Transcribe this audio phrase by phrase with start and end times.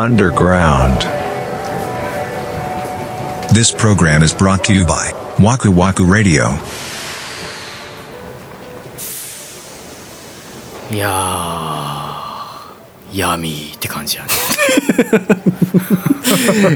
[0.00, 1.02] underground.
[3.54, 6.56] This program is brought to you by Waku Waku Radio.
[10.90, 14.30] いやー闇って感じやね。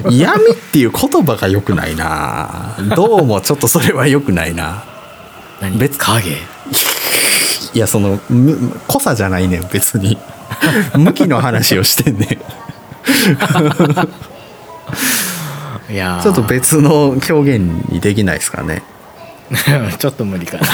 [0.13, 2.77] 闇っていう言葉が良くないな。
[2.95, 4.85] どうもちょっとそれは良くないな。
[5.63, 5.79] 何？
[5.79, 6.31] 別影？
[7.73, 10.19] いやそのむ濃さじゃないねん別に。
[10.95, 12.64] 向きの話をしてんねん
[15.91, 16.23] いやー。
[16.23, 17.59] ちょっと別の表現
[17.91, 18.83] にできないですかね。
[19.99, 20.67] ちょっと無理かな。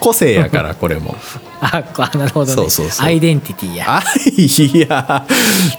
[0.00, 1.16] 個性やからこれも。
[1.60, 1.82] あ
[2.14, 2.52] なるほどね。
[2.52, 3.06] そうそうそう。
[3.06, 3.98] アイデンティティや。
[3.98, 5.24] あいや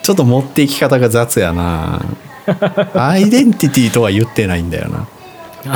[0.01, 2.01] ちょっと持っていき方が雑やな。
[2.95, 5.07] アイデンティティとは言ってないんだよな。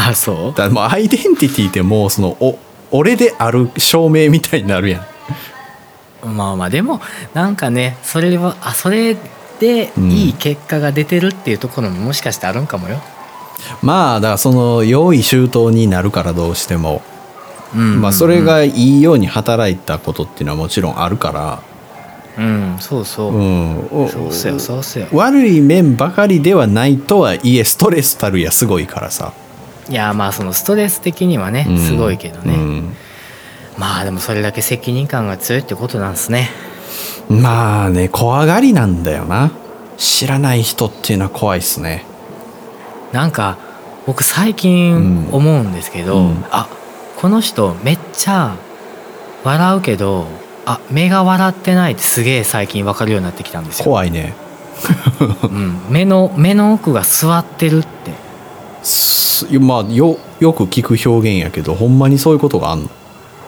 [0.10, 0.58] あそう？
[0.58, 2.58] だもうアイデンティティってもうそのお
[2.92, 5.06] 俺である証明みたいになるやん
[6.34, 7.02] まあまあでも
[7.34, 9.16] なんかねそれはあそれ
[9.60, 13.02] でいい結果が出てるっていうところももしかしてあるんかもよ、
[13.82, 17.02] まあだからその用意周到になるからどうしても、
[17.76, 18.02] うん。
[18.02, 21.64] まあそれがいいように働いたことっていうのはもちろんあるから、
[22.38, 25.08] うんそうそう、うん、おそうせよそうせよ。
[25.12, 29.34] 悪い面ばかりではないとはいえストレスたるやすごいからさ、
[29.90, 31.80] いやまあそのストレス的にはねうん。
[31.80, 32.96] すごいけどね、うん
[33.78, 36.50] まあでもそれだけ責任感が強いってことなんですね。
[37.30, 39.52] まあね怖がりなんだよな。
[39.98, 42.06] 知らない人っていうのは怖いっすね。
[43.12, 43.58] なんか
[44.06, 46.46] 僕最近うん思うんですけど、うん。
[46.52, 46.68] あ
[47.18, 48.56] この人めっちゃ
[49.44, 50.28] 笑うけど
[50.66, 54.36] あ目が笑ってないってすげえ最近分かるようになってきたんですよ、怖いね。
[55.44, 57.88] うん、目の目の奥が座ってるって。
[58.84, 62.90] すまあよよく聞く表現やけどほんまにそういうことがあんの？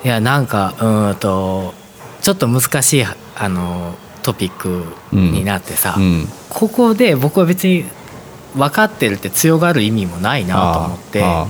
[0.03, 1.73] いやなんかうーんと
[2.21, 6.27] ちょっと難しいあのトピックになってさ、うん。
[6.49, 7.85] ここで僕は別に
[8.55, 11.47] 分かってるって強がる意味もないなと思ってあ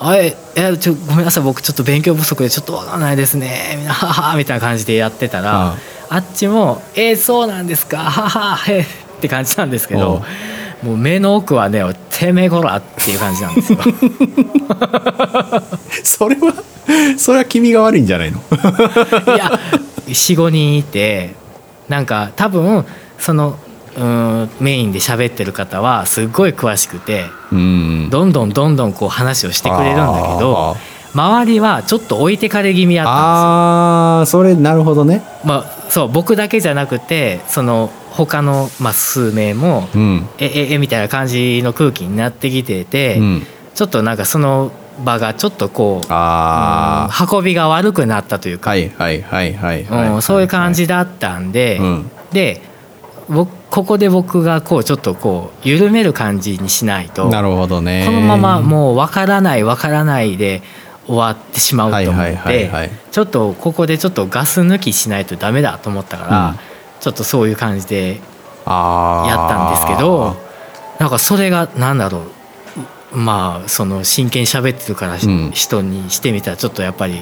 [0.00, 0.16] あ。
[0.16, 5.76] ええちょごめんなさい僕ちょっと勉強不足でちょっと分かんないですねみははみたいな感じでやってたらあ
[6.10, 6.18] あ。
[6.18, 8.86] っちも「えーそうなんですかははへーっ
[9.20, 10.22] て感じなんですけど
[10.82, 11.82] もう目の奥はね
[12.18, 13.78] 「てめえこら」っていう感じなんですよ。
[16.02, 16.52] それは
[17.16, 18.38] それは君が悪いんじゃないの？
[19.34, 19.50] いや
[20.08, 21.34] 45人いて
[21.88, 22.84] なんか多分
[23.18, 23.56] その
[23.96, 30.04] うんメインで喋ってる方はすっごい詳しくてうんどんどんどんどんこう話をしてくれるんだ
[30.36, 30.76] けど
[31.14, 33.24] 周りはちょっと置いてかれ気味やったんですよ。
[33.24, 40.28] ああそれなるほどねまあ、そう僕だけじゃなくてその他の、まあ、数名も、うん。
[40.38, 43.46] えええみたいな感じの空気になってきてて、うん。
[43.74, 44.72] ちょっとなんかその
[45.04, 50.08] 場がちょっとこう、うん運びが悪くなったというか、はいはいはいはいはい。
[50.08, 52.10] うん、そういう感じだったんで、うん。
[52.32, 52.62] で
[53.28, 58.04] 僕ここで僕がこうちょっとこう緩める感じにしないとなるほどね。
[58.06, 60.62] このままもう分からない分からないで
[61.06, 62.90] 終わってしまうと思っはいはいはいてはい。
[63.10, 70.36] ちょっとここでちょっとガス抜きしないとダメだと思ったから、うんちょっとそういう感じでやったんですけど
[70.98, 72.36] なんかそれがなんだろう。
[73.14, 75.50] まあその真剣に喋ってるから、うん。
[75.52, 77.20] 人にしてみたらちょっとやっぱり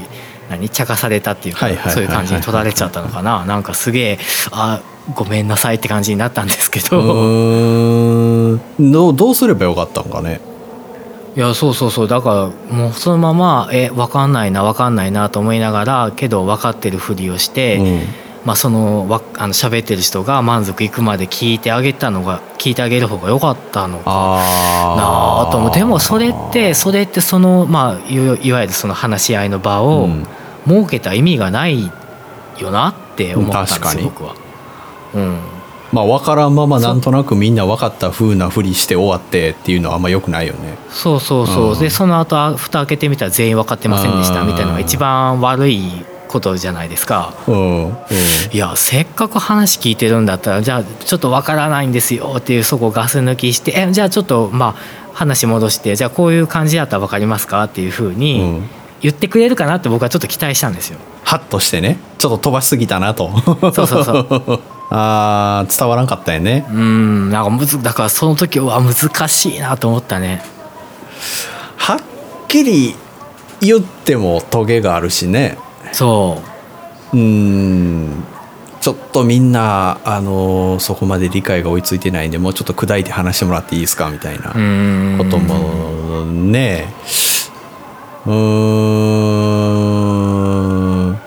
[0.50, 0.68] 何？
[0.68, 3.44] 茶化されたっていうか、そういう感じに取られちゃったのかな。
[3.44, 4.18] なんかすげえ
[4.50, 4.80] あ
[5.14, 10.40] ごめんなさいって感じになったんですけうど、どうどうすればよかったんかね？
[11.36, 12.08] いやそうそうそう。
[12.08, 25.74] だからもうそのままえ分かんないな分かんないなと思いながらけど分かってるふりをして、うんまあ、そのわあの喋ってる人が満足いくまで聞いてあげたのが聞いてあげる方が良かったのかあなあと思う。
[25.74, 28.18] でもそれってそれってそのまあい
[28.52, 30.26] わゆるその話し合いの場をうん。
[30.66, 31.92] 設けた意味がない
[32.58, 34.04] よなって思ったんです確かに。
[34.04, 34.34] よ僕は。
[35.14, 35.38] うん。
[35.92, 40.76] まあ分からんままなんとなくみんな分かった風なふりして終わってっていうのはあんまよくないよね。
[40.90, 41.78] そうそうそう、うん。
[41.78, 46.04] でその後あ蓋開けてみたら全員分かってませんでしたうんみたいなのが一番悪い
[46.34, 47.32] ことじゃないですか。
[48.52, 57.62] いやせっかく話聞いてるんだったらじゃあちょっと分からないんですよっていうそこガス抜きしてえじゃあちょっとまあ話戻してじゃあこういう感じだったら分かりますか？
[57.64, 58.68] っていうふううにん。
[59.00, 60.98] 言ってくれるかなって僕はちょっと期待したんですよ。
[61.24, 61.98] ハッとしてね。
[62.18, 63.30] ちょっと飛ばしすぎたなと。
[63.72, 64.60] そうそうそう。
[64.90, 66.64] あー伝わらんかったよね。
[66.70, 70.42] うんなんかむずだからその時は難しいなと思ったね。
[71.76, 71.98] はっ
[72.48, 72.94] きり
[73.60, 75.58] 言ってもトゲがあるしね
[75.94, 76.42] そ
[77.12, 77.16] う。
[77.16, 78.24] ーん。
[78.80, 84.48] ちょっとみんな、あのーそこまで理解が追いついてないんでもうちょっと砕いて話してもらっていいですかみたいな
[85.18, 86.92] こともね。
[88.26, 88.32] うー
[91.12, 91.18] ん。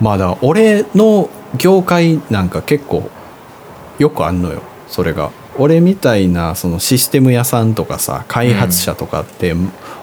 [0.00, 3.10] まあだから俺の業界なんか結構
[3.98, 5.30] よくあんのよそれが。
[5.56, 9.56] 俺みたいなそのシステム屋さんとかさ開発者とかって、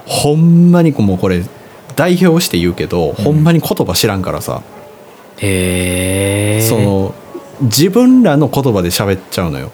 [0.06, 1.44] ほんまにもうこれ
[1.96, 4.62] 代表して言うけど、ほんまに言葉知らんからさ。
[5.38, 7.14] へえその
[7.62, 9.70] 自分らの言葉で喋っちゃうのよ。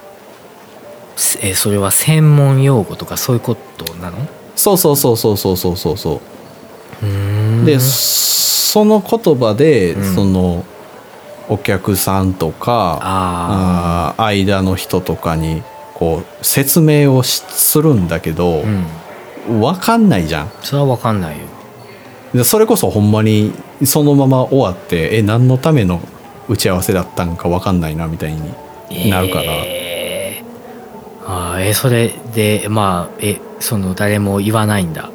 [1.42, 4.16] えそれは専門用語とかそういうことなの？
[4.56, 5.96] そうそうそうそうそうそうそう。
[5.98, 6.20] そう
[7.64, 10.14] でその言葉で、うん。
[10.14, 10.64] その
[11.48, 15.62] お客さんとかああー間の人とかに
[15.94, 19.60] こう説明をしするんだけどう、ん。
[19.60, 20.52] 分かんないじゃん。
[20.62, 21.44] それは分かんないよ
[22.34, 23.52] でそれこそほんまに
[23.84, 26.00] そのまま終わってえ何のための
[26.48, 35.10] 打ち合わせだったんか分かんないなみたいになるから、えー、あーえそれでまあえその誰も言わないんだ。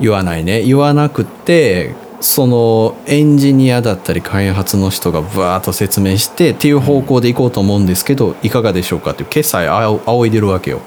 [0.00, 0.62] 言わないね。
[0.62, 10.80] 言わなくてそのエンジニアだったり開発の人がブワーッと説明してっていう方向で行こうと思うんですけど、いかがでしょうかっていう決済あお仰いでるわけよ。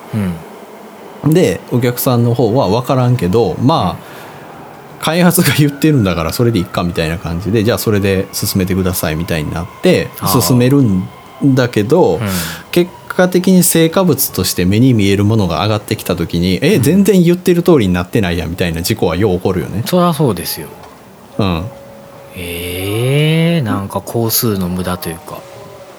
[1.23, 1.33] うん。
[1.33, 4.10] でお客さんの方は分からんけどまあ
[5.01, 10.09] 開発が言ってるんだからそれでいっかみたいな感じでじゃあそれで進めてくださいみたいになって
[10.41, 11.07] 進めるん
[11.43, 12.19] だけど、うん。
[12.71, 19.83] 結果的に成果物として目に見えるものが上がってきた時にえ全然言ってる通りになってないやみたいな事故はよう起こるよね。
[19.85, 20.67] そりゃそうですよ。
[21.37, 21.65] うん。
[22.35, 25.41] えー、なんか工数の無駄というか。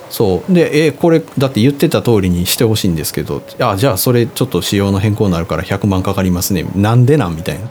[0.08, 0.52] そう。
[0.52, 6.64] でえこれだって言ってた通りにしてほしいんですけどあじゃあそれちょっと仕様の変更になるから100万かかりますね。
[6.76, 7.68] なんでなんみたいな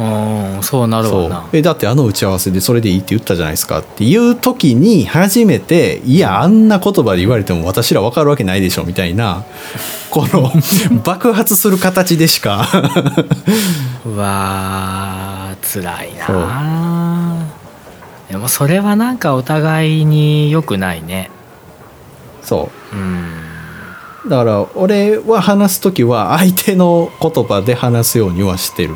[0.00, 1.22] うんそうなるそう。
[1.24, 9.44] わなえだってあの打ち合わせでそれでいいって言ったじゃないですかっていう時に初めていやあんな言葉で言われても私ら分かるわけないでしょみたいな
[10.10, 10.50] この
[11.04, 12.66] 爆発する形でしか。
[14.06, 17.46] うわー辛いな
[18.30, 21.30] でもそれはなんかお互いに良くないね。
[22.42, 22.96] そう。
[22.96, 23.26] ん。
[24.24, 28.94] うだから俺は話す時は相手の言葉で話すようにはしてる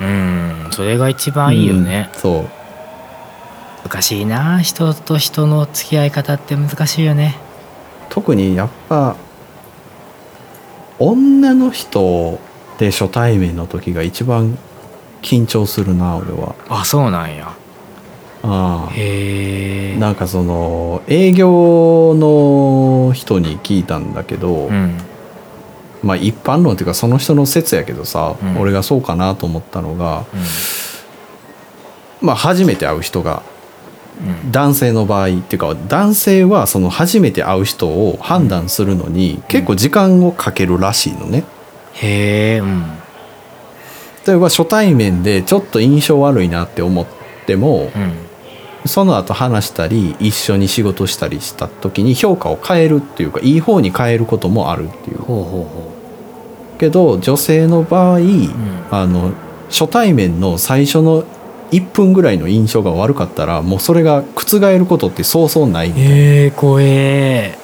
[0.00, 3.88] うんそれが一番いいよね、うんそう。
[3.88, 7.36] 難しいな人と人の付き合い方って難しいよね。
[8.08, 9.16] 特にやっぱ
[10.98, 12.38] 女の人
[12.78, 14.58] で初対面の時が一番
[15.22, 16.54] 緊張するな俺は。
[16.68, 17.54] あそうなんや。
[18.42, 18.92] ああ。
[18.92, 19.98] へえ。
[19.98, 24.96] なんかその営業の人に聞いたんだけど、うん
[26.02, 28.58] まあ一般論っていうかその人の説やけどさ、うん。
[28.58, 30.24] 俺がそうかなと思ったのが、
[32.22, 33.42] うまあ初めて会う人が
[34.20, 34.52] んうん。
[34.52, 41.44] 男性の場合っていうか男性はその初めて会う人を判断するのに結構時間をかけるらしいのね。
[41.94, 42.84] へえうん。
[44.26, 47.06] 例えば初対面でちょっと印象悪いなって思っ
[47.46, 48.30] ても、うん。
[48.86, 55.18] その後話したり一緒に仕事したりした時に評価を変えるっていうかいい方に変えることもあるっていう。
[55.18, 55.89] ほうほうほ
[56.80, 58.20] けど女性の場合、
[58.90, 59.32] あの
[59.68, 61.24] 初対面の最初の
[61.70, 66.10] 1分ぐらいの印象が悪かったらもうそれが覆ることってそうそうないみたいな。
[66.10, 67.58] へえ怖え。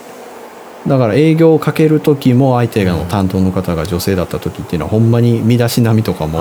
[0.87, 6.39] だから営業をかける時も相手うんの担当の方が女性だった時っていうのはほんまに身だしなみとかも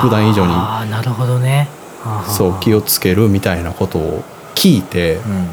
[0.00, 1.68] 普段以上にああなるほどね。
[2.28, 4.22] そう気をつけるみたいなことを
[4.54, 5.48] 聞いてうん。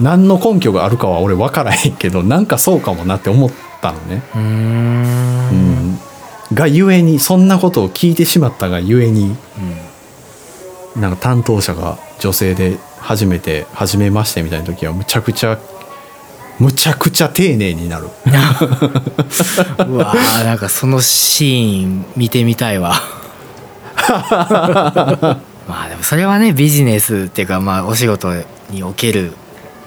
[0.00, 4.22] 何の根拠があるかは俺分からへんけどなんかそうかもなって思ったのね。
[4.34, 5.48] うーん。
[5.50, 5.98] うん。
[6.52, 9.36] がゆえにそんなことを聞いてしまったがゆえに
[10.96, 15.58] なんか担当者が女性で初めて初めましてみたいな時はむちゃくちゃ
[16.58, 18.08] むちゃくちゃ丁寧になる。
[19.88, 22.94] うわーなんかそのシーン見てみたいわ。
[25.68, 28.34] まあでもそれはねビジネスっていうかまあお仕事
[28.70, 29.34] におけるっ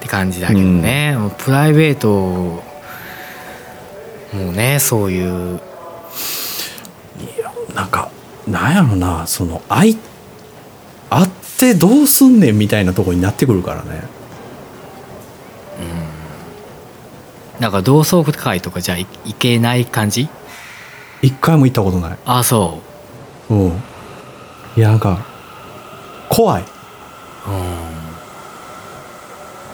[0.00, 2.62] て感じだけどね、もうプライベート
[4.34, 5.60] もうねそういう。
[7.74, 8.10] なんか
[8.46, 9.98] なんやろなその会い
[11.10, 14.02] 会ってどうすんねんみたいなとこになってくるからね。
[17.60, 20.28] なんか同窓会とかじゃいいけない感じ？
[21.22, 22.18] 一回も行ったことない。
[22.26, 22.80] あそ
[23.48, 23.54] う。
[23.54, 23.68] ん。
[24.76, 25.24] いやなんか
[26.28, 26.62] 怖い。
[26.62, 27.64] ううん。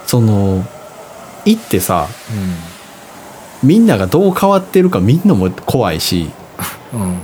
[0.06, 0.64] その
[1.44, 2.34] 行ってさう
[3.62, 6.26] みんながどう変わってるかみんなも怖いしん
[6.96, 7.18] うん。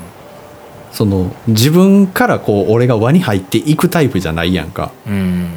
[0.92, 4.92] その自分からこう俺が輪に入っていくタイプじゃないやんか。
[5.06, 5.48] うん。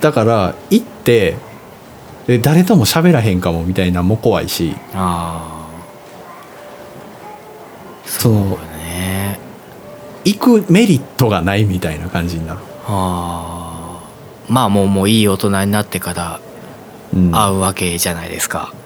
[0.00, 1.36] だから行って
[2.26, 4.74] で誰とも喋らへんかもみたいなのも怖いし。
[4.94, 5.68] あ
[8.06, 8.08] あ。
[8.08, 8.34] そう
[8.78, 9.38] ね。
[10.24, 12.60] 行くメリットがないみたいな感じになる。
[12.86, 14.08] ああ。
[14.48, 16.40] まあもうもういい大人になってから
[17.14, 17.30] うん。
[17.30, 18.72] 会うわけじゃないですか。
[18.78, 18.83] うん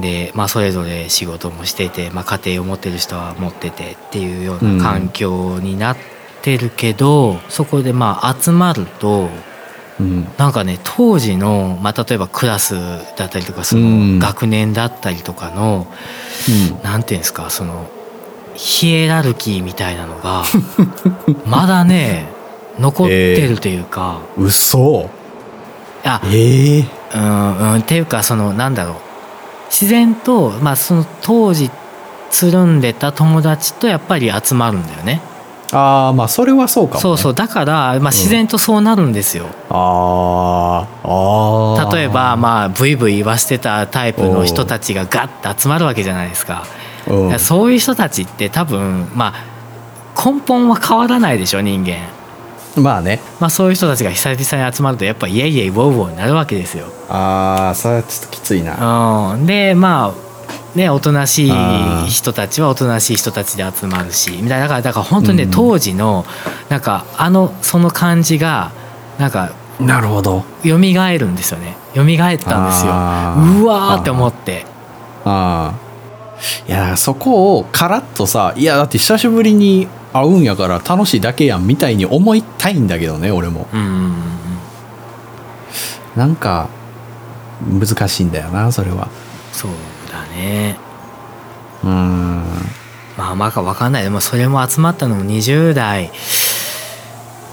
[0.00, 5.96] で、まあ、それぞれ仕事もしてて、まあ、家庭を持ってる人は持っててっていうような環境になっ
[6.42, 9.28] てるけど、そこでまあ集まると
[10.00, 10.28] うん。
[10.36, 12.74] なんかね当時の、まあ、例えばクラス
[13.16, 14.18] だったりとかそうん。
[14.18, 15.86] の学年だったりとかの、
[16.82, 17.90] なんていうんですかその
[18.54, 20.42] ヒエラルキーみたいなのが
[21.46, 22.26] まだね
[22.78, 25.10] 残ってるというか、うん嘘。
[26.04, 26.84] あええ
[27.14, 28.96] うんうんっていうかそのなんだろう
[29.70, 31.70] 自然と、まあ、その当時
[32.30, 35.20] つるんでた友達とやっぱり集まるんだよね。
[35.70, 37.34] ああまあそれはそうかも、ね、そうそう。
[37.34, 41.94] だから、まあ、自然とそうなるんですよ、あーあー。
[41.94, 46.64] 例えばまあブイブイ言わしてたタイプの人たちがガッて集まるわけじゃないですか。
[47.06, 47.38] うん。
[47.38, 51.98] そういう人たちって多分まあ根本は変わらないでしょ人間
[52.76, 53.20] まあね。
[53.40, 56.86] まあそういう人たちが久々に集まるとやっぱイエイイエイウォウウォウになるわけですよ。
[57.08, 59.32] ああそれはちょっときついな。
[59.34, 61.50] うん、でまあねおとなしい
[62.08, 65.50] 人たちはおとなしい人たちで集まるしみたいなだからだから本当にね、うん。
[65.50, 66.24] 当時の
[66.68, 68.72] なんかあのその感じが
[69.18, 70.44] なんかなるほど。
[70.64, 71.76] 蘇るんですよね。
[71.94, 72.92] 蘇ったんですよ。
[73.62, 74.66] うわーって思って。
[75.24, 75.88] ああ
[76.68, 83.68] いやそこをカラッとさいやだって久しぶりに会うんやから楽しいだけやんみたいに思いたいんだけどね俺も。
[83.72, 84.12] うんうんうん。
[86.16, 86.68] なんか
[87.60, 89.08] 難しいんだよなそれは。
[89.52, 89.70] そう
[90.10, 90.76] だね。
[91.84, 92.44] うーん。
[93.16, 94.04] まあまあか分かんない。
[94.04, 96.10] でもそれも集まったのも20代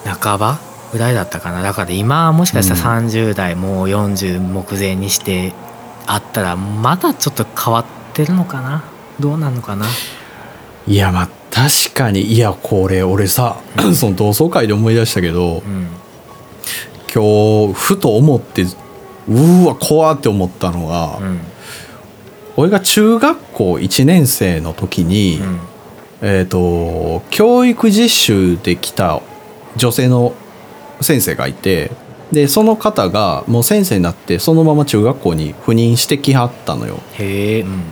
[0.06, 0.60] 半ば
[0.92, 1.62] ぐらいだったかな。
[1.64, 5.54] だから今はもしかしたら30代もう40目前にして
[6.06, 8.84] あったらまだちょっと変わってるのかな？
[9.20, 9.88] どうなのかな？
[10.88, 13.62] いやまあ確かにいやこれ俺さ
[13.96, 15.88] その同窓会で思い出したけどうん
[17.14, 18.66] 今日ふと思って
[19.30, 21.40] うわ怖って思ったのが、うん
[22.58, 25.42] 俺が中学校1年生の時に、
[26.22, 29.22] えっ、と教育実習で来た
[29.76, 30.34] 女性の
[31.02, 31.92] 先生がいて
[32.32, 37.02] でその方がもう先生になってそのまま中学校に赴任してきはったのよ。
[37.16, 37.84] へえうん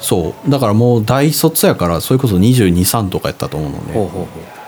[0.00, 0.50] そう。
[0.50, 4.58] だからもう大卒やからそれこそ223とかやったと思うのねほうほうほう。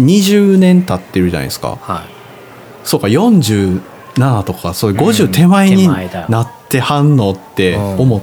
[0.00, 1.76] 20年経ってるじゃないですか。
[1.80, 2.14] はい。
[2.84, 3.80] そうか47
[4.42, 5.88] とかそういううん50手前に
[6.28, 8.22] なってはんのって思っ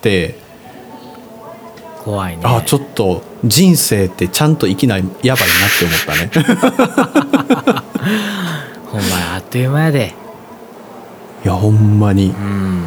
[0.00, 0.38] て、
[2.04, 2.42] 怖いね。
[2.44, 6.30] あちょっと人生ってちゃんと生きないやばいなって思ったね。
[8.92, 10.14] ほんまやあっという間やで。
[11.44, 12.30] いやほんまに。
[12.30, 12.86] うん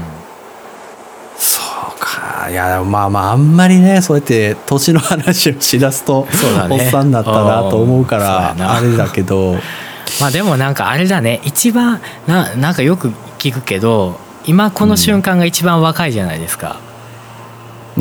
[2.50, 6.28] いやまあまああんまりねそうやって年の話をしだすと、
[6.70, 9.56] おっさんだったなと思うからあれだけど。
[10.20, 11.40] まあでもなんかあれだね。
[11.44, 16.78] 一番ななんかよく聞くけど今この瞬間が一番若いじゃないですか、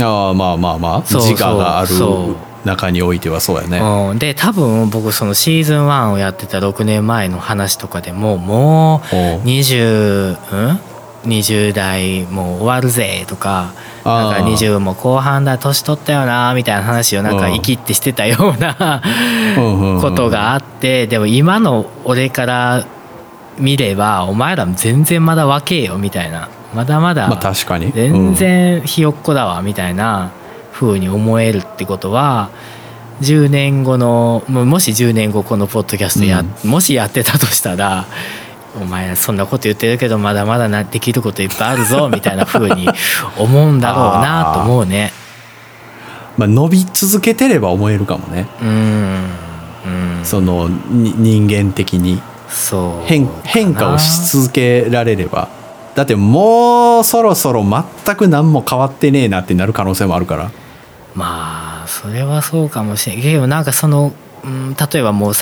[0.00, 1.02] ああまあまあまあ。
[1.02, 1.88] 自我がある
[2.64, 3.78] 中においてはそうやね。
[3.78, 9.40] うん、で多分僕そのシーズン1をやってた6年前の話とかでももうおう。
[9.43, 10.81] 20うん
[11.25, 13.73] ？20代もう終わるぜとか
[14.05, 17.55] なんか20も後半だ年取ったよなみたいな話をなんかうん。
[17.55, 19.02] 生きってしてたような
[20.00, 22.87] ことがあってでも今の俺から
[23.59, 26.49] 見ればお前ら全然まだ若えよみたいな。
[26.75, 27.93] まだまだまあ確かに。
[27.93, 30.31] 全然ひよっこだわみたいな
[30.73, 32.50] 風に思えるってことは
[33.21, 38.07] 10年後のもし10年後このポッドキャストや、もしやってたとしたら
[38.80, 42.88] 「お前そんなこと言ってるけどまだまだなできることいっぱいあるぞ」みたいな風に
[43.38, 45.12] 思うんだろうなと思うね。
[46.37, 48.47] まあ、伸び続けてれば思えるかもね。
[48.62, 48.68] うん
[49.85, 50.25] うん。
[50.25, 52.23] そのに人間的に。
[52.49, 55.49] そう変変化をし続けられれば。
[55.94, 60.50] だってもうそろそろ全く何も変わってねえなってなる可能性もあるから。
[61.14, 63.20] まあそれはそうかもしれん。
[63.23, 64.12] けどなんかその、
[64.44, 65.35] うん、例えばもう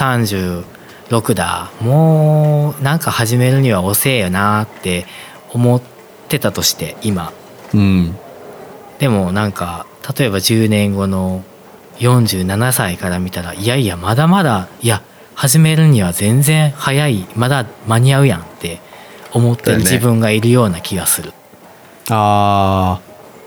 [1.11, 1.71] 36だ。
[1.81, 5.07] もうなんか始めるには遅えよなって
[5.53, 5.83] 思っ
[6.29, 7.33] てたとして今。
[7.75, 8.17] うん。
[8.99, 9.87] でもなんか
[10.19, 11.43] 例えば10年後の
[11.99, 15.03] 47歳から見たらいやいやまだまだいや
[15.35, 17.27] 始めるには全然早い。
[17.37, 18.81] まだ間に合うやんって
[19.33, 21.33] 思ってる自分がいるような気がする。
[22.09, 23.01] あ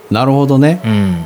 [0.09, 0.81] ーなるほどね。
[0.85, 1.25] うん。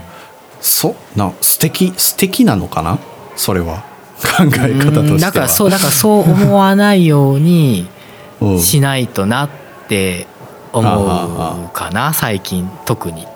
[0.61, 2.97] そな素敵素敵なのかな？
[3.35, 3.83] それは
[4.27, 5.01] 考え方としては。
[5.01, 5.17] うん。
[5.19, 7.87] だからそうだからそう思わないように
[8.41, 9.49] うんしないとなっ
[9.87, 10.27] て
[10.71, 13.27] 思あうかな最近特に。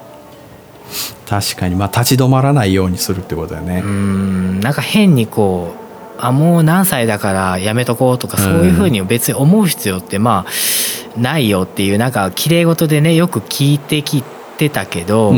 [1.27, 3.81] 確かにまあ立ち止まらないようにするってことだよね。
[3.83, 4.59] うん。
[4.61, 5.87] なんか変にこう
[6.19, 14.23] あもう何歳だからやめとこうとかうんそういうふうに別に思う必要ってまあないよっていうなんか綺麗事でねよく聞いてき
[14.57, 15.33] てたけど、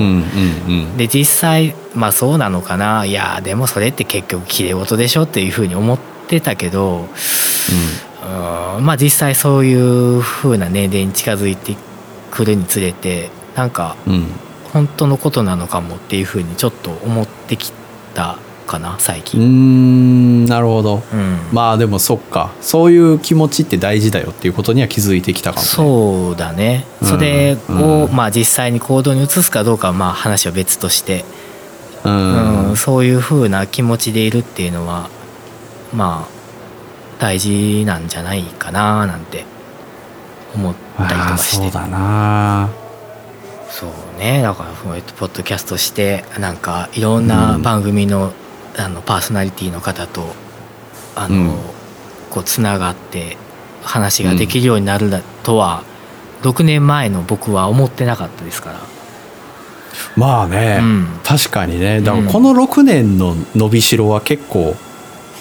[0.98, 3.06] で実際まあそうなのかな。
[3.06, 8.86] いやでもそれって結局綺麗事でしょっていうふうに思ってたけどうん。
[8.86, 11.76] まあ実際そういうふうな年齢に近づいて
[12.32, 13.96] くるにつれてなんか
[14.72, 17.72] 本当のことなのかもっていうふうにちょっと思ってき
[18.14, 18.38] た
[18.70, 20.44] かな最近。
[20.44, 21.02] んなるほど。
[21.12, 21.40] うん。
[21.52, 22.52] まあでもそっか。
[22.62, 25.68] そういう気持ちって大事だよっていうことには気づいてきたかもね。
[25.68, 26.86] そうだね。
[27.02, 27.08] うん。
[27.08, 28.16] それを、うん。
[28.16, 31.26] まあ実際に行動に移すかどうかはまあ話は別として、
[32.06, 35.10] ううんんそういうふうな気持ちでいるっていうのは
[35.94, 36.40] まあ
[37.20, 39.44] 大事なんじゃないかななんて
[40.56, 41.64] 思ったりとかして。
[41.64, 42.70] そうだな。
[43.70, 44.42] そうね。
[44.42, 48.34] だからポッドキャストしてなんかいろんな番組の,、
[48.78, 50.34] あのパーソナリティの方と
[51.16, 51.60] あの、うん。
[52.30, 53.38] こうつながって
[53.82, 55.84] 話ができるようになるだとは、
[56.44, 58.80] 6年前の僕は思ってなかったですから。
[60.16, 61.08] まあね、うん。
[61.24, 62.02] 確かにね。
[62.02, 64.76] だからこの6年の伸びしろは結構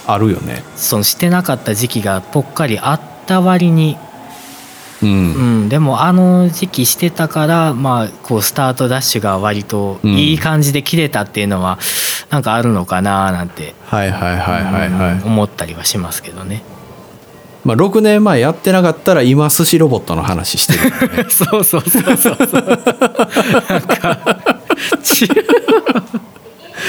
[0.06, 0.64] あるよね。
[0.76, 3.96] そのしてなかった時期がぽっかりあった割に、
[5.02, 11.78] うん、うん、でもあの時期してたから、まあ、こうスタートダッシュが割といい感じで切れたっていうのは
[12.30, 15.32] なんかあるのかななんて、はいはいはいはいはい、うん。
[15.32, 16.62] 思ったりはしますけどね。
[17.64, 21.26] まあ、6年前やってなかったら今寿司ロボットの話してるね。
[21.30, 22.64] そうそうそうそうそう。
[23.68, 24.36] なんか
[25.02, 25.28] ち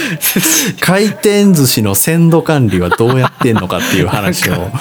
[0.80, 4.72] 回転寿司の鮮度管理はどうやってんのかっていう話を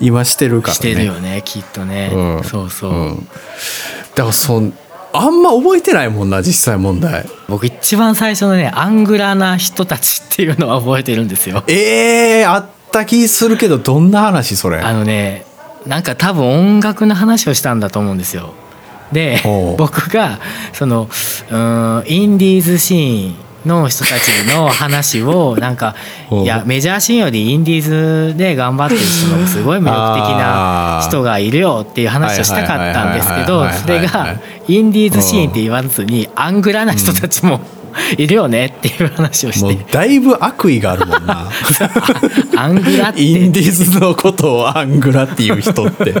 [0.00, 0.76] 今してるからね。
[0.76, 2.44] してるよねきっとね、うん。
[2.44, 3.28] そうそう、うん。
[4.14, 4.72] だからそん
[5.12, 7.24] あんま覚えてないもんな実際問題。
[7.48, 11.64] 僕一番最初のねアングラな人たちっていうのは覚えてるんですよ。
[11.66, 14.78] えー、あった気するけどどんな話それ？
[14.80, 15.46] あのね
[15.86, 18.52] なんか多分音楽の話をしたんだと思うんですよ。
[19.10, 19.40] で
[19.78, 20.38] 僕が
[20.74, 21.08] その
[21.50, 23.34] うーんインディーズシーン
[23.66, 25.94] の人たちの話をなんか
[26.30, 34.36] いやメジャーシーンよりインディーズで頑張ってる人のすごい魅力的な人がいるよっていう話をしたかったんですけどそれが
[34.68, 37.60] インディーズシーンって言わずにアングラな人たちも
[38.16, 41.50] いるよねっていう話をしもうてだいぶ悪意があるもんな。
[42.56, 43.22] アングラって。
[43.22, 46.14] インディーズのことをアングラっていう人って。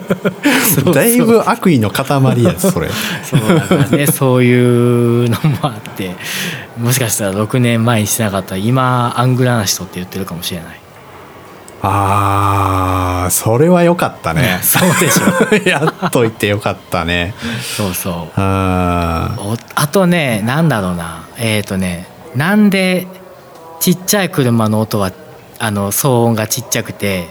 [0.84, 2.88] そうだいぶ悪意の塊やそれ。
[3.22, 4.06] そうだからね。
[4.06, 6.14] そういうのもあって。
[6.78, 10.80] もしかしたら6年前にしなかったら今アングラな人って言ってるかもしれない。
[11.80, 14.58] あーそれは良かったね。
[14.62, 15.68] そうでしょ。
[15.68, 17.34] やっといてよかったね。
[17.76, 18.40] そうそう。
[18.40, 19.07] あ
[19.74, 21.26] あとねなんだろうな。
[21.38, 23.06] えっ、とねなんで
[23.80, 25.12] ちっちゃい車の音は
[25.58, 27.28] あの騒音がちっちゃくて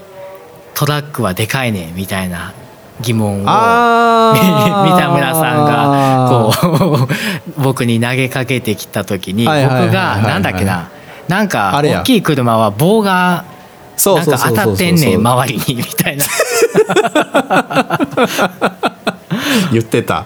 [0.73, 2.53] トラックはでかいねみたいな
[3.01, 6.53] 疑問を 三田村さんがこ
[7.57, 10.89] う 僕に投げかけてきた時に僕がなんだっけな
[11.27, 13.43] なんか大きい車は棒が
[14.05, 16.25] なんか当たってんねん周りにみたいな。
[19.71, 20.25] 言ってた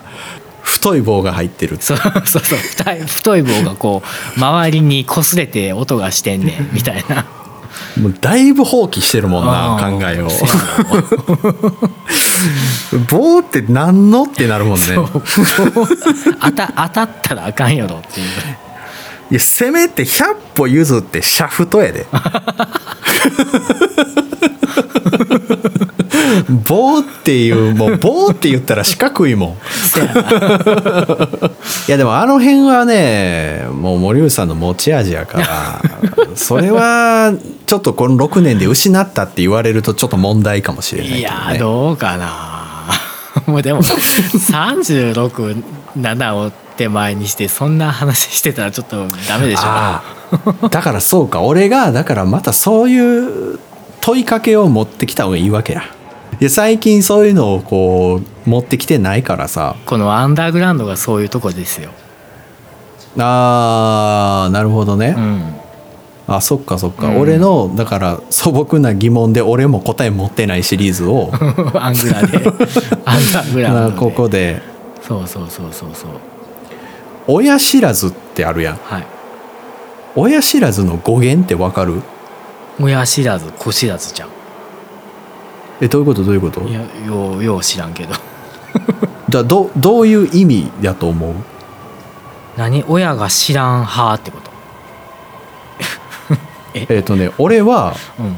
[0.71, 2.57] 太い棒が入ってるそうそうそう。
[2.57, 7.25] 太い太い棒がこう周りに擦れて音がしてんねん みたいな。
[7.99, 10.29] もうだいぶ放棄してるもんな考えを。
[13.09, 14.85] 棒って何のってなるもんね。
[16.41, 18.27] 当た当たったらあかんやろっていう。
[19.31, 22.05] いやせめて100歩譲ってシャフトやで
[26.67, 29.51] 棒っていうもう棒って言ったら四角いもん。
[31.87, 35.81] いやでもあの辺はねもう森内さんの持ち味やから
[36.35, 37.33] それは
[37.65, 42.51] ちょっとこの6年で失ったって言われるとちょっと問題かもしれないね、やどうかな。
[43.47, 49.61] もうでも367を手前にしてそんな話してたらちょっとダメでしょ。
[49.63, 50.03] あ
[50.61, 51.41] あだからそうか。
[51.41, 53.59] 俺がだからまたそういう
[54.01, 55.83] 問いかけを持ってきた方がいいわけや。
[56.39, 59.75] いや最近そういうのをこう持ってきてないからさ。
[59.85, 61.91] このアンダーグラウンドがそういうとこですよ、
[63.17, 65.53] あーなるほどね、うん、
[66.27, 67.19] あそっかそっか、うん。
[67.19, 71.31] 俺のだから素朴な疑問で俺も答え持ってないシリーズを。
[71.79, 72.37] アングラで。
[73.05, 73.97] アンダーグラウンドで。
[73.99, 74.61] ここで。
[75.01, 76.09] そうそうそうそうそう。
[77.27, 78.79] 親知らずってあるやん。
[78.83, 79.05] はい。
[80.15, 82.01] 親知らずの語源ってわかる？
[82.79, 84.29] 親知らず子知らずじゃん。
[85.81, 86.23] えどういうこと？
[86.23, 86.61] どういうこと？
[86.61, 88.13] いやようよう知らんけど。
[89.29, 91.33] じゃあどどういう意味だと思う？
[92.57, 92.83] 何？
[92.87, 94.51] 親が知らん派ってこと。
[96.73, 96.99] え？
[96.99, 98.35] っ、とね俺はうん。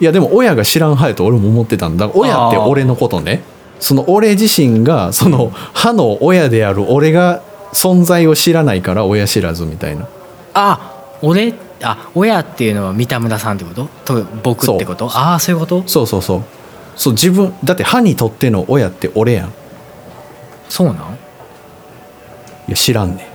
[0.00, 2.10] いやでも親が知らん派やと俺も思ってたんだ。
[2.12, 3.42] 親って俺のことね。
[3.80, 10.06] その俺自身がその歯の親である俺が存在を知らないから親知らずみたいな。
[10.54, 10.93] あ
[11.24, 13.88] 俺あ親っていうのは三田村さんってこと？
[14.04, 15.06] と僕ってこと？
[15.06, 15.82] ああそういうこと？
[15.88, 16.44] そうそうそう。
[16.96, 19.48] そう自分だって歯にとっての親って俺やん。
[19.48, 19.52] い
[20.68, 21.18] そうなん？
[22.68, 23.26] や知らんねん。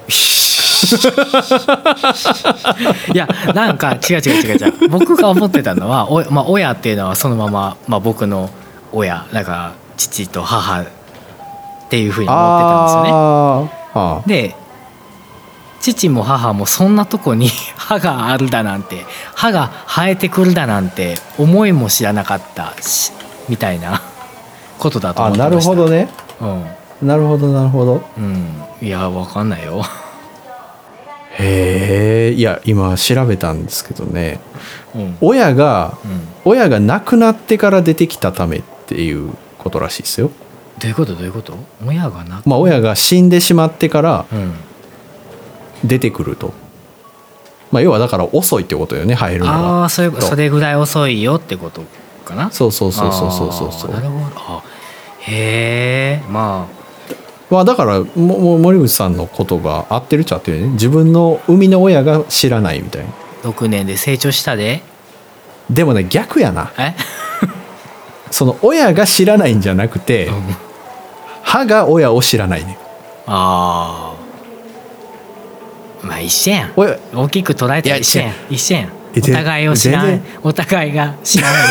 [3.13, 4.89] いやなんか違う違う違う違う。
[4.89, 8.49] 僕が思ってたのはお、まあ、親っていうのはそのまま、まあ、僕の
[8.93, 10.85] 親だから父と母っ
[11.89, 12.79] ていうふうに思ってた
[13.59, 14.49] んですよね。
[14.49, 14.55] で
[15.79, 23.11] 父も母もそんなとこに 歯があるだなんて歯が生えてくるだなんて思いも知らなかったし
[23.47, 24.01] みたいな
[24.77, 25.71] ことだとあな思ってました。
[25.71, 26.09] るほどね。
[27.01, 28.01] うん、なるほどなるほど。
[28.17, 28.45] うん、
[28.81, 29.83] いやわかんないよ。
[31.37, 32.33] へえ。
[32.33, 34.39] いや今調べたんですけどね。
[34.95, 40.31] うん、親がうん、親が亡くなってから出てきたためっていうことらしいですよ。
[40.79, 41.13] どういうこと？
[41.15, 41.53] どういうこと？
[41.85, 44.53] 親がなまあ親が死んでしまってからうん
[45.83, 46.53] 出てくると。
[47.71, 49.85] まあ要はだから遅いってことよね入るのあが。
[49.85, 51.83] あそういうそれぐらい遅いよってこと
[52.25, 52.51] かな？
[52.51, 53.71] そうそうそうそうそうそう。
[53.71, 54.35] そうなるほど。
[54.35, 54.63] あ
[55.19, 56.67] へえま
[57.49, 60.67] まあだからもも森口さんのことが合ってるっちゃ合ってね。
[60.69, 63.09] 自分の生みの親が知らないみたいな。
[63.09, 64.81] あ6年で成長したで。
[65.69, 66.71] でもね逆やな。
[66.77, 66.95] え、
[68.31, 70.55] その親が知らないんじゃなくて、うん、
[71.43, 72.77] 歯が親を知らないね。
[73.27, 74.18] ああ
[76.03, 76.71] まあ一緒やん。
[76.75, 78.33] 親大きく捉えたら一緒やん。
[78.49, 78.89] 一緒やん。
[79.15, 80.05] えお互いを知らん。
[80.07, 80.23] 全然。
[80.43, 81.61] お互いが知らない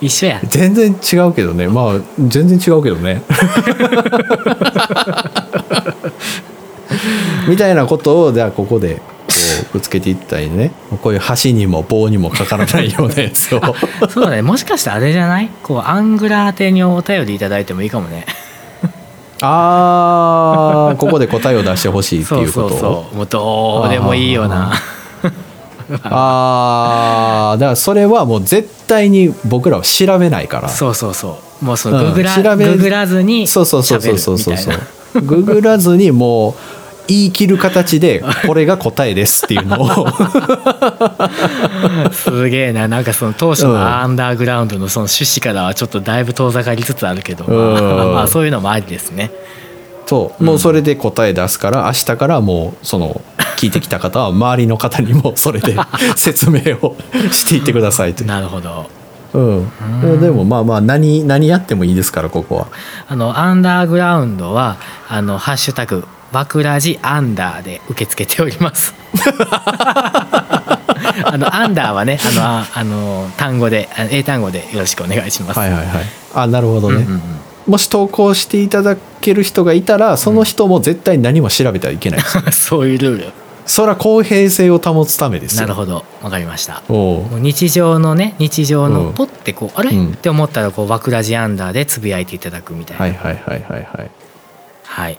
[0.00, 1.68] 一緒や 全然違うけどね。
[1.68, 3.22] まあ全然違うけどね。
[7.48, 9.02] みたいなことをじゃあここでこ
[9.70, 10.72] うくっつけていったりね。
[11.02, 13.60] こういう箸にも棒にもかからないようなやつを。
[14.10, 14.42] そうだね。
[14.42, 15.48] もしかしてあれじゃない？
[15.62, 18.26] こうアングラー宛てにお便りいただいてもいいかもね
[19.44, 22.66] あーここで答えを出してほしいっていうこと？
[22.66, 23.16] をそうそう。
[23.16, 24.72] もうどうでもいいような。
[26.04, 30.68] ああだからそれはもう絶対に僕らは調べないから。
[30.68, 31.64] そうそうそう。
[31.64, 34.38] もうそのうんググら、調べググらずにそうそうそうそうそう。
[34.38, 36.54] そうググらずにもう
[37.08, 40.06] 言い切る形でこれが答えですっていうのを。
[42.12, 42.88] すげえな。
[42.88, 43.72] なんかその当初うん。
[43.74, 47.96] のアンダーグラウンドのその趣旨からはちょっとだいぶ遠ざかりつつあるけど、うん。
[47.96, 49.30] まあまあそういうのもありですね。
[50.06, 50.44] そう。
[50.44, 53.20] もうそれで答え出すから明日からもうその
[53.56, 55.76] 聞いてきた方は周りの方にもそれで
[56.16, 56.96] 説明を
[57.30, 58.86] していってくださいという、なるほど。
[59.34, 62.66] うん、でもまあまあ何何やってもいいですからここは。
[63.08, 64.76] あのアンダーグラウンドは
[65.08, 68.94] あのハッシュタグバクラジアンダーで受け付けております。
[71.24, 76.06] あのアンダーはねあのああの単語であ英単語でよろしくお願いします、はいはいはい。
[76.34, 77.20] あなるほどね、うんうんうん。
[77.66, 83.32] もし投稿していただける人がいたらその人も絶対何も調べてはいけないです、 そういうルール。
[83.64, 85.62] それは公平性を保つためですよ。
[85.62, 86.04] なるほど。
[86.22, 86.82] わかりました。
[86.88, 89.12] 日常のね日常のうん。
[89.12, 90.12] ポッてこう、あれ、うん。
[90.12, 93.04] って思ったらこうバクラジアンダーでつぶやいていただくみたいな。
[93.04, 94.10] はいはいはいはいはい。
[94.84, 95.18] はい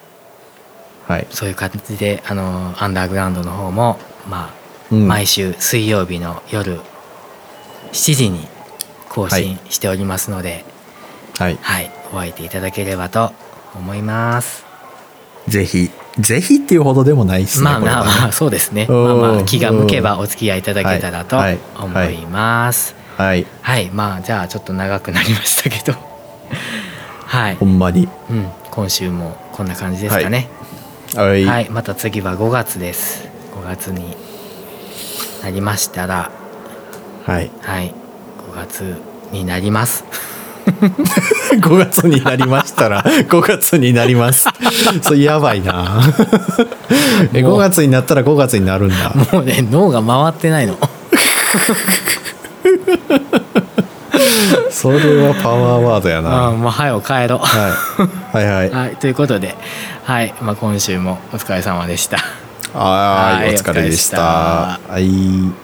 [1.08, 5.08] はい、そういう感じであのアンダーグラウンドの方もまあ、うん。
[5.08, 6.80] 毎週水曜日の夜
[7.92, 8.48] 7時に
[9.10, 10.66] 更新しておりますので、
[11.38, 13.32] はい、はい、お相手いただければと
[13.76, 14.66] 思います。
[15.48, 18.88] ぜひぜひっていうほどでもないですねまあまあまあそうですね。
[18.90, 19.04] うん。
[19.04, 21.60] まあまあ気が向けばお付き合いいただけたらとはい。
[21.76, 22.96] 思います。
[23.18, 23.46] はい。
[23.62, 25.98] はい、まあじゃあちょっと長くなりましたけど、
[27.26, 27.56] はい。
[27.56, 28.08] ほ、んまに。
[28.30, 30.50] うん、今週もこんな感じですかね。
[31.16, 33.28] はい、はい、また次は5月です。
[33.56, 34.16] 5月に
[35.44, 36.32] なりましたら、
[37.26, 37.94] はい、はい、
[38.52, 38.96] 5月
[39.32, 40.06] になります。
[40.66, 43.04] 5月になりましたら。
[43.04, 44.48] 5月になります。
[45.04, 46.02] それやばいな。
[47.32, 49.14] え5月になったら5月になるんだ。
[49.32, 50.80] もうね脳が回ってないの。
[54.74, 56.30] それはパワーワードやな。
[56.32, 57.40] ああ、もう早く帰ろう。
[57.40, 57.70] は
[58.34, 58.70] い、はいはい。
[58.74, 59.56] はい、ということで、
[60.04, 62.18] はい、まあ今週もお疲れ様でした。
[62.74, 64.18] はいはいお疲れでした。
[64.18, 65.52] お疲れでした。
[65.52, 65.63] はい